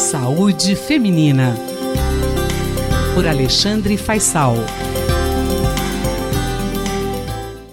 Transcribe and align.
Saúde 0.00 0.74
Feminina. 0.74 1.54
Por 3.14 3.26
Alexandre 3.26 3.98
Faisal. 3.98 4.54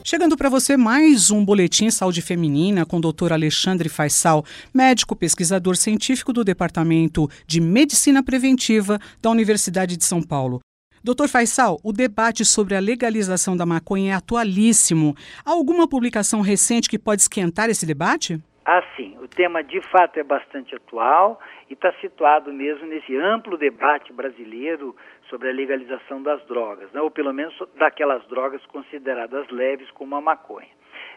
Chegando 0.04 0.36
para 0.36 0.50
você 0.50 0.76
mais 0.76 1.32
um 1.32 1.44
boletim 1.44 1.90
Saúde 1.90 2.22
Feminina 2.22 2.86
com 2.86 2.98
o 2.98 3.14
Dr. 3.14 3.32
Alexandre 3.32 3.88
Faisal, 3.88 4.44
médico 4.74 5.16
pesquisador 5.16 5.78
científico 5.78 6.34
do 6.34 6.44
Departamento 6.44 7.30
de 7.48 7.62
Medicina 7.62 8.22
Preventiva 8.22 9.00
da 9.22 9.30
Universidade 9.30 9.96
de 9.96 10.04
São 10.04 10.22
Paulo. 10.22 10.60
Doutor 11.02 11.30
Faisal, 11.30 11.80
o 11.82 11.94
debate 11.94 12.44
sobre 12.44 12.76
a 12.76 12.82
legalização 12.82 13.56
da 13.56 13.66
maconha 13.66 14.12
é 14.12 14.16
atualíssimo. 14.16 15.16
Há 15.46 15.52
alguma 15.52 15.88
publicação 15.88 16.42
recente 16.42 16.90
que 16.90 17.00
pode 17.00 17.22
esquentar 17.22 17.70
esse 17.70 17.86
debate? 17.86 18.38
Ah, 18.70 18.84
sim. 18.98 19.18
O 19.22 19.30
tema 19.30 19.64
de 19.64 19.80
fato 19.80 20.20
é 20.20 20.24
bastante 20.24 20.76
atual 20.76 21.40
e 21.70 21.74
está 21.74 21.90
situado 22.02 22.52
mesmo 22.52 22.86
nesse 22.86 23.16
amplo 23.16 23.58
debate 23.58 24.12
brasileiro 24.12 24.94
sobre 25.30 25.48
a 25.50 25.54
legalização 25.54 26.22
das 26.22 26.46
drogas, 26.48 26.92
né? 26.92 27.00
ou 27.00 27.10
pelo 27.10 27.34
menos 27.34 27.58
daquelas 27.78 28.28
drogas 28.28 28.62
consideradas 28.66 29.48
leves 29.52 29.90
como 29.92 30.18
a 30.18 30.22
maconha. 30.22 30.68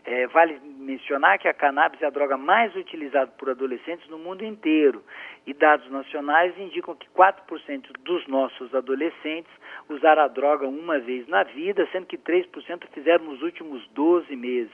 É, 0.05 0.27
vale 0.29 0.59
mencionar 0.79 1.39
que 1.39 1.47
a 1.47 1.55
cannabis 1.55 2.01
é 2.03 2.07
a 2.07 2.11
droga 2.11 2.37
mais 2.37 2.75
utilizada 2.75 3.31
por 3.39 3.51
adolescentes 3.51 4.09
no 4.09 4.19
mundo 4.19 4.45
inteiro 4.45 5.05
e 5.47 5.53
dados 5.53 5.91
nacionais 5.91 6.57
indicam 6.59 6.95
que 6.95 7.09
4% 7.11 7.93
dos 8.03 8.27
nossos 8.27 8.75
adolescentes 8.75 9.53
usaram 9.89 10.23
a 10.23 10.29
droga 10.29 10.67
uma 10.67 10.99
vez 10.99 11.27
na 11.29 11.43
vida, 11.43 11.87
sendo 11.93 12.07
que 12.07 12.17
3% 12.17 12.87
fizeram 12.93 13.25
nos 13.25 13.43
últimos 13.43 13.87
12 13.89 14.35
meses. 14.37 14.73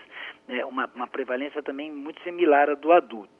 É 0.48 0.65
uma, 0.65 0.88
uma 0.95 1.07
prevalência 1.07 1.62
também 1.62 1.91
muito 1.91 2.23
similar 2.23 2.70
à 2.70 2.74
do 2.74 2.93
adulto. 2.93 3.36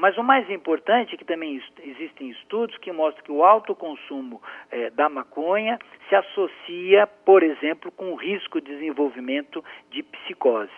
Mas 0.00 0.16
o 0.16 0.22
mais 0.22 0.48
importante 0.48 1.14
é 1.14 1.18
que 1.18 1.26
também 1.26 1.62
existem 1.84 2.30
estudos 2.30 2.74
que 2.78 2.90
mostram 2.90 3.22
que 3.22 3.30
o 3.30 3.44
alto 3.44 3.74
consumo 3.74 4.40
é, 4.70 4.88
da 4.88 5.10
maconha 5.10 5.78
se 6.08 6.14
associa, 6.14 7.06
por 7.06 7.42
exemplo, 7.42 7.92
com 7.92 8.10
o 8.10 8.16
risco 8.16 8.62
de 8.62 8.68
desenvolvimento 8.68 9.62
de 9.90 10.02
psicose. 10.02 10.72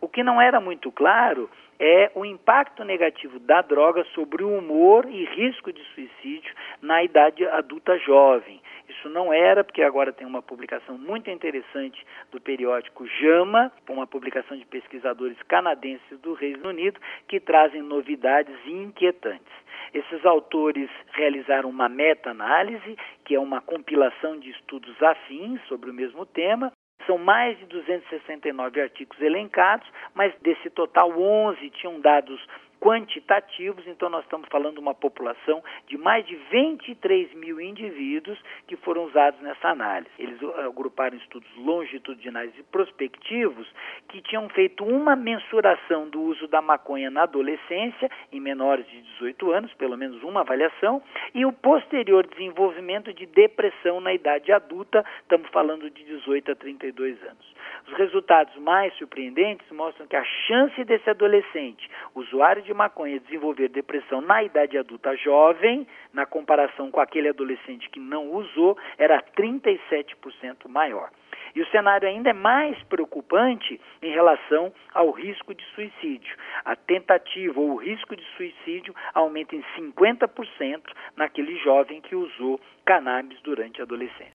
O 0.00 0.08
que 0.08 0.24
não 0.24 0.40
era 0.40 0.60
muito 0.60 0.90
claro 0.90 1.48
é 1.78 2.10
o 2.16 2.24
impacto 2.24 2.82
negativo 2.82 3.38
da 3.38 3.62
droga 3.62 4.02
sobre 4.12 4.42
o 4.42 4.58
humor 4.58 5.06
e 5.08 5.24
risco 5.24 5.72
de 5.72 5.82
suicídio 5.94 6.52
na 6.82 7.04
idade 7.04 7.46
adulta 7.46 7.96
jovem. 7.98 8.60
Isso 8.88 9.08
não 9.08 9.32
era, 9.32 9.64
porque 9.64 9.82
agora 9.82 10.12
tem 10.12 10.26
uma 10.26 10.42
publicação 10.42 10.98
muito 10.98 11.30
interessante 11.30 12.04
do 12.30 12.40
periódico 12.40 13.06
JAMA, 13.06 13.72
uma 13.88 14.06
publicação 14.06 14.56
de 14.56 14.64
pesquisadores 14.66 15.40
canadenses 15.48 16.18
do 16.20 16.34
Reino 16.34 16.68
Unido, 16.68 17.00
que 17.28 17.40
trazem 17.40 17.82
novidades 17.82 18.54
inquietantes. 18.66 19.52
Esses 19.92 20.24
autores 20.26 20.90
realizaram 21.12 21.70
uma 21.70 21.88
meta-análise, 21.88 22.96
que 23.24 23.34
é 23.34 23.40
uma 23.40 23.60
compilação 23.60 24.38
de 24.38 24.50
estudos 24.50 25.00
afins 25.02 25.60
sobre 25.68 25.90
o 25.90 25.94
mesmo 25.94 26.26
tema, 26.26 26.72
são 27.06 27.18
mais 27.18 27.58
de 27.58 27.66
269 27.66 28.80
artigos 28.80 29.20
elencados, 29.20 29.86
mas 30.14 30.34
desse 30.40 30.70
total 30.70 31.10
11 31.10 31.70
tinham 31.70 32.00
dados 32.00 32.40
quantitativos, 32.84 33.86
então 33.86 34.10
nós 34.10 34.24
estamos 34.24 34.46
falando 34.50 34.74
de 34.74 34.80
uma 34.80 34.94
população 34.94 35.64
de 35.86 35.96
mais 35.96 36.26
de 36.26 36.36
23 36.50 37.32
mil 37.32 37.58
indivíduos 37.58 38.38
que 38.68 38.76
foram 38.76 39.04
usados 39.04 39.40
nessa 39.40 39.68
análise. 39.68 40.10
Eles 40.18 40.38
uh, 40.42 40.52
agruparam 40.68 41.16
estudos 41.16 41.48
longitudinais 41.56 42.52
e 42.58 42.62
prospectivos 42.64 43.66
que 44.10 44.20
tinham 44.20 44.50
feito 44.50 44.84
uma 44.84 45.16
mensuração 45.16 46.10
do 46.10 46.20
uso 46.20 46.46
da 46.46 46.60
maconha 46.60 47.10
na 47.10 47.22
adolescência, 47.22 48.10
em 48.30 48.38
menores 48.38 48.86
de 48.86 49.00
18 49.00 49.50
anos, 49.50 49.72
pelo 49.72 49.96
menos 49.96 50.22
uma 50.22 50.42
avaliação, 50.42 51.02
e 51.34 51.46
o 51.46 51.54
posterior 51.54 52.26
desenvolvimento 52.26 53.14
de 53.14 53.24
depressão 53.24 53.98
na 53.98 54.12
idade 54.12 54.52
adulta, 54.52 55.02
estamos 55.22 55.48
falando 55.48 55.88
de 55.88 56.04
18 56.04 56.52
a 56.52 56.54
32 56.54 57.22
anos. 57.22 57.54
Os 57.86 57.92
resultados 57.98 58.56
mais 58.56 58.94
surpreendentes 58.94 59.70
mostram 59.70 60.06
que 60.06 60.16
a 60.16 60.24
chance 60.46 60.82
desse 60.84 61.08
adolescente, 61.10 61.88
usuário 62.14 62.62
de 62.62 62.72
maconha 62.72 63.20
desenvolver 63.20 63.68
depressão 63.68 64.22
na 64.22 64.42
idade 64.42 64.78
adulta 64.78 65.14
jovem, 65.16 65.86
na 66.12 66.24
comparação 66.24 66.90
com 66.90 66.98
aquele 66.98 67.28
adolescente 67.28 67.90
que 67.90 68.00
não 68.00 68.32
usou, 68.32 68.78
era 68.96 69.22
37% 69.22 70.66
maior. 70.66 71.10
E 71.54 71.60
o 71.60 71.66
cenário 71.68 72.08
ainda 72.08 72.30
é 72.30 72.32
mais 72.32 72.82
preocupante 72.84 73.80
em 74.02 74.10
relação 74.10 74.72
ao 74.92 75.10
risco 75.10 75.54
de 75.54 75.64
suicídio. 75.74 76.36
A 76.64 76.74
tentativa 76.74 77.60
ou 77.60 77.72
o 77.72 77.76
risco 77.76 78.16
de 78.16 78.24
suicídio 78.36 78.94
aumenta 79.12 79.54
em 79.54 79.62
50% 79.76 80.82
naquele 81.16 81.56
jovem 81.58 82.00
que 82.00 82.16
usou 82.16 82.58
cannabis 82.84 83.40
durante 83.42 83.80
a 83.80 83.84
adolescência. 83.84 84.33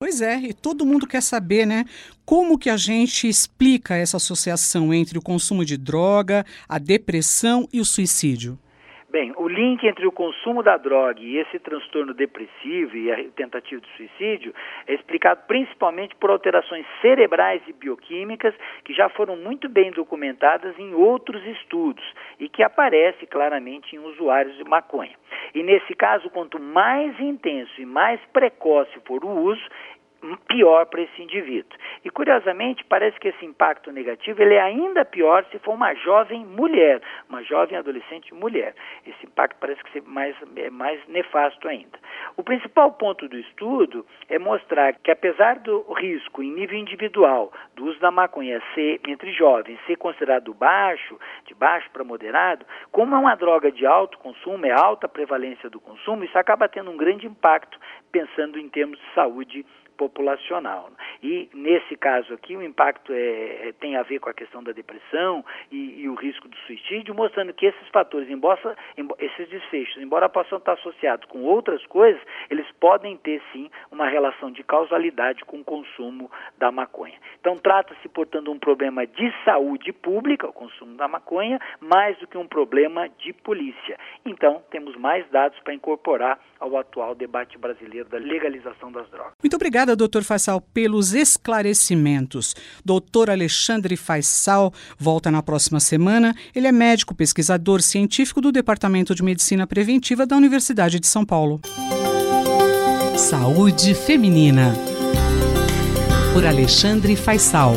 Pois 0.00 0.20
é, 0.20 0.36
e 0.38 0.52
todo 0.52 0.86
mundo 0.86 1.08
quer 1.08 1.20
saber, 1.20 1.66
né? 1.66 1.84
Como 2.24 2.56
que 2.56 2.70
a 2.70 2.76
gente 2.76 3.28
explica 3.28 3.96
essa 3.96 4.16
associação 4.16 4.94
entre 4.94 5.18
o 5.18 5.22
consumo 5.22 5.64
de 5.64 5.76
droga, 5.76 6.46
a 6.68 6.78
depressão 6.78 7.68
e 7.72 7.80
o 7.80 7.84
suicídio? 7.84 8.56
Bem, 9.10 9.32
o 9.38 9.48
link 9.48 9.86
entre 9.86 10.06
o 10.06 10.12
consumo 10.12 10.62
da 10.62 10.76
droga 10.76 11.18
e 11.18 11.38
esse 11.38 11.58
transtorno 11.58 12.12
depressivo 12.12 12.94
e 12.94 13.10
a 13.10 13.16
tentativa 13.30 13.80
de 13.80 13.88
suicídio 13.96 14.54
é 14.86 14.92
explicado 14.92 15.44
principalmente 15.46 16.14
por 16.16 16.28
alterações 16.28 16.84
cerebrais 17.00 17.62
e 17.66 17.72
bioquímicas 17.72 18.54
que 18.84 18.92
já 18.92 19.08
foram 19.08 19.34
muito 19.34 19.66
bem 19.66 19.90
documentadas 19.92 20.78
em 20.78 20.92
outros 20.92 21.42
estudos 21.46 22.04
e 22.38 22.50
que 22.50 22.62
aparece 22.62 23.26
claramente 23.26 23.96
em 23.96 23.98
usuários 23.98 24.54
de 24.58 24.64
maconha. 24.64 25.16
E 25.54 25.62
nesse 25.62 25.94
caso, 25.94 26.28
quanto 26.28 26.60
mais 26.60 27.18
intenso 27.18 27.80
e 27.80 27.86
mais 27.86 28.20
precoce 28.30 28.92
for 29.06 29.24
o 29.24 29.30
uso, 29.30 29.64
pior 30.48 30.86
para 30.86 31.02
esse 31.02 31.22
indivíduo. 31.22 31.78
E 32.04 32.10
curiosamente, 32.10 32.84
parece 32.84 33.18
que 33.20 33.28
esse 33.28 33.44
impacto 33.44 33.92
negativo 33.92 34.42
ele 34.42 34.54
é 34.54 34.60
ainda 34.60 35.04
pior 35.04 35.44
se 35.50 35.58
for 35.58 35.74
uma 35.74 35.94
jovem 35.94 36.44
mulher, 36.44 37.00
uma 37.28 37.42
jovem 37.42 37.76
adolescente 37.76 38.34
mulher. 38.34 38.74
Esse 39.06 39.26
impacto 39.26 39.56
parece 39.60 39.82
que 39.84 39.98
é 39.98 40.02
mais, 40.02 40.36
é 40.56 40.70
mais 40.70 41.00
nefasto 41.08 41.68
ainda. 41.68 41.98
O 42.36 42.42
principal 42.42 42.92
ponto 42.92 43.28
do 43.28 43.38
estudo 43.38 44.04
é 44.28 44.38
mostrar 44.38 44.94
que 44.94 45.10
apesar 45.10 45.58
do 45.60 45.80
risco 45.92 46.42
em 46.42 46.52
nível 46.52 46.78
individual 46.78 47.52
do 47.74 47.86
uso 47.86 47.98
da 48.00 48.10
maconha 48.10 48.60
ser 48.74 49.00
entre 49.06 49.32
jovens 49.32 49.78
ser 49.86 49.96
considerado 49.96 50.52
baixo, 50.54 51.18
de 51.46 51.54
baixo 51.54 51.88
para 51.92 52.04
moderado, 52.04 52.66
como 52.90 53.14
é 53.14 53.18
uma 53.18 53.34
droga 53.34 53.70
de 53.70 53.86
alto 53.86 54.18
consumo, 54.18 54.66
é 54.66 54.72
alta 54.72 55.08
prevalência 55.08 55.70
do 55.70 55.80
consumo, 55.80 56.24
isso 56.24 56.38
acaba 56.38 56.68
tendo 56.68 56.90
um 56.90 56.96
grande 56.96 57.26
impacto 57.26 57.78
pensando 58.10 58.58
em 58.58 58.68
termos 58.68 58.98
de 58.98 59.14
saúde 59.14 59.66
populacional. 59.98 60.90
E 61.22 61.50
nesse 61.52 61.96
caso 61.96 62.32
aqui 62.32 62.56
o 62.56 62.62
impacto 62.62 63.12
é, 63.12 63.68
é, 63.68 63.74
tem 63.78 63.96
a 63.96 64.02
ver 64.02 64.20
com 64.20 64.30
a 64.30 64.32
questão 64.32 64.62
da 64.62 64.70
depressão 64.70 65.44
e, 65.70 66.02
e, 66.02 66.08
o 66.08 66.14
risco 66.14 66.48
do 66.48 66.56
suicídio, 66.58 67.14
mostrando 67.14 67.52
que 67.52 67.66
esses 67.66 67.88
fatores, 67.88 68.30
embora, 68.30 68.76
esses 69.18 69.48
desfechos, 69.48 70.00
embora 70.00 70.28
possam 70.28 70.58
estar 70.58 70.74
associados 70.74 71.28
com 71.28 71.42
outras 71.42 71.84
coisas, 71.86 72.22
eles 72.48 72.66
podem 72.78 73.16
ter 73.16 73.42
sim 73.52 73.68
uma 73.90 74.08
relação 74.08 74.50
de 74.52 74.62
causalidade 74.62 75.44
com 75.44 75.58
o 75.58 75.64
consumo 75.64 76.30
da 76.56 76.70
maconha. 76.70 77.18
Então 77.40 77.56
trata-se, 77.56 78.08
portanto, 78.08 78.50
um 78.50 78.58
problema 78.58 79.04
de 79.04 79.34
saúde 79.44 79.92
pública, 79.92 80.46
o 80.46 80.52
consumo 80.52 80.96
da 80.96 81.08
maconha, 81.08 81.58
mais 81.80 82.16
do 82.18 82.26
que 82.28 82.38
um 82.38 82.46
problema 82.46 83.08
de 83.08 83.32
polícia. 83.32 83.98
Então 84.24 84.62
temos 84.70 84.94
mais 84.96 85.28
dados 85.30 85.58
para 85.60 85.74
incorporar 85.74 86.38
ao 86.60 86.76
atual 86.76 87.14
debate 87.14 87.58
brasileiro 87.58 88.08
da 88.08 88.18
legalização 88.18 88.92
das 88.92 89.08
drogas. 89.10 89.32
Muito 89.42 89.56
obrigado 89.56 89.87
Obrigada, 89.88 89.96
doutor 89.96 90.24
Faisal, 90.24 90.60
pelos 90.60 91.14
esclarecimentos. 91.14 92.54
Doutor 92.84 93.30
Alexandre 93.30 93.96
Faisal 93.96 94.72
volta 94.98 95.30
na 95.30 95.42
próxima 95.42 95.80
semana. 95.80 96.34
Ele 96.54 96.66
é 96.66 96.72
médico, 96.72 97.14
pesquisador 97.14 97.80
científico 97.80 98.40
do 98.40 98.52
Departamento 98.52 99.14
de 99.14 99.22
Medicina 99.22 99.66
Preventiva 99.66 100.26
da 100.26 100.36
Universidade 100.36 101.00
de 101.00 101.06
São 101.06 101.24
Paulo. 101.24 101.60
Saúde 103.16 103.94
Feminina. 103.94 104.74
Por 106.34 106.44
Alexandre 106.44 107.16
Faisal. 107.16 107.72